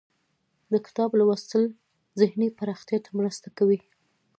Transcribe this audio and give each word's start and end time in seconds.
د 0.71 0.73
کتاب 0.85 1.09
لوستل 1.19 1.63
ذهني 2.19 2.47
پراختیا 2.59 2.97
ته 3.05 3.09
مرسته 3.19 3.47
کوي. 3.57 3.79